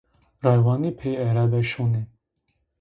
[0.43, 2.03] Raywanî pê erebe şonê